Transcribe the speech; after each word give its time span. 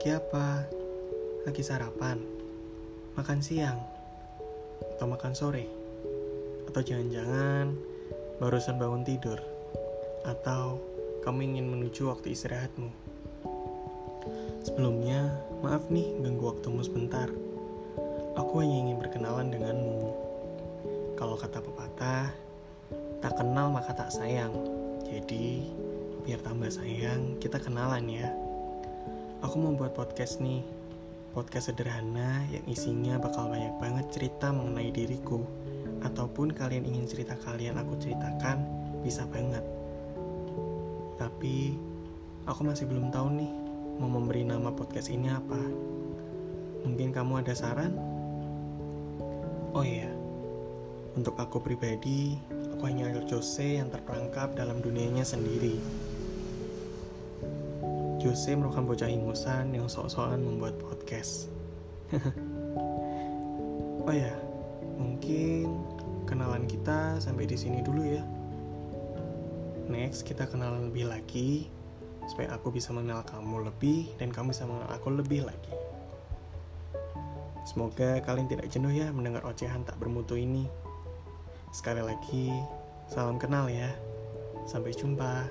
Lagi 0.00 0.16
apa? 0.16 0.64
Lagi 1.44 1.60
sarapan? 1.60 2.16
Makan 3.20 3.44
siang? 3.44 3.76
Atau 4.96 5.04
makan 5.04 5.36
sore? 5.36 5.68
Atau 6.64 6.80
jangan-jangan 6.80 7.76
barusan 8.40 8.80
bangun 8.80 9.04
tidur? 9.04 9.36
Atau 10.24 10.80
kamu 11.20 11.52
ingin 11.52 11.68
menuju 11.68 12.08
waktu 12.08 12.32
istirahatmu? 12.32 12.88
Sebelumnya, 14.64 15.36
maaf 15.60 15.92
nih 15.92 16.16
ganggu 16.24 16.48
waktumu 16.48 16.80
sebentar. 16.80 17.28
Aku 18.40 18.64
hanya 18.64 18.80
ingin 18.80 19.04
berkenalan 19.04 19.52
denganmu. 19.52 20.00
Kalau 21.12 21.36
kata 21.36 21.60
pepatah, 21.60 22.32
tak 23.20 23.36
kenal 23.36 23.68
maka 23.68 23.92
tak 23.92 24.08
sayang. 24.08 24.56
Jadi, 25.04 25.68
biar 26.24 26.40
tambah 26.40 26.72
sayang, 26.72 27.36
kita 27.36 27.60
kenalan 27.60 28.08
ya. 28.08 28.32
Aku 29.50 29.58
mau 29.66 29.74
buat 29.74 29.90
podcast 29.98 30.38
nih. 30.38 30.62
Podcast 31.34 31.74
sederhana 31.74 32.46
yang 32.54 32.62
isinya 32.70 33.18
bakal 33.18 33.50
banyak 33.50 33.82
banget 33.82 34.06
cerita 34.14 34.54
mengenai 34.54 34.94
diriku. 34.94 35.42
Ataupun 36.06 36.54
kalian 36.54 36.86
ingin 36.86 37.10
cerita 37.10 37.34
kalian 37.34 37.74
aku 37.74 37.98
ceritakan, 37.98 38.62
bisa 39.02 39.26
banget. 39.26 39.66
Tapi, 41.18 41.74
aku 42.46 42.62
masih 42.62 42.86
belum 42.86 43.10
tahu 43.10 43.42
nih 43.42 43.50
mau 43.98 44.22
memberi 44.22 44.46
nama 44.46 44.70
podcast 44.70 45.10
ini 45.10 45.26
apa. 45.26 45.58
Mungkin 46.86 47.10
kamu 47.10 47.42
ada 47.42 47.50
saran? 47.50 47.98
Oh 49.74 49.82
iya, 49.82 50.14
untuk 51.18 51.34
aku 51.34 51.58
pribadi, 51.58 52.38
aku 52.70 52.86
hanya 52.86 53.10
Jose 53.26 53.82
yang 53.82 53.90
terperangkap 53.90 54.54
dalam 54.54 54.78
dunianya 54.78 55.26
sendiri. 55.26 55.74
Jose 58.20 58.52
merupakan 58.52 58.84
bocah 58.84 59.08
ingusan 59.08 59.72
yang 59.72 59.88
sok-sokan 59.88 60.44
membuat 60.44 60.76
podcast. 60.76 61.48
oh 64.04 64.12
ya, 64.12 64.36
mungkin 65.00 65.80
kenalan 66.28 66.68
kita 66.68 67.16
sampai 67.16 67.48
di 67.48 67.56
sini 67.56 67.80
dulu 67.80 68.04
ya. 68.04 68.20
Next, 69.88 70.28
kita 70.28 70.44
kenalan 70.44 70.92
lebih 70.92 71.08
lagi 71.08 71.72
supaya 72.28 72.52
aku 72.54 72.68
bisa 72.70 72.92
mengenal 72.92 73.24
kamu 73.24 73.72
lebih 73.72 74.12
dan 74.20 74.28
kamu 74.30 74.52
bisa 74.52 74.68
mengenal 74.68 74.92
aku 74.92 75.08
lebih 75.16 75.48
lagi. 75.48 75.74
Semoga 77.64 78.20
kalian 78.20 78.52
tidak 78.52 78.68
jenuh 78.68 78.92
ya 78.92 79.08
mendengar 79.16 79.40
ocehan 79.48 79.80
tak 79.88 79.96
bermutu 79.96 80.36
ini. 80.36 80.68
Sekali 81.72 82.04
lagi, 82.04 82.52
salam 83.08 83.40
kenal 83.40 83.72
ya. 83.72 83.88
Sampai 84.68 84.92
jumpa. 84.92 85.48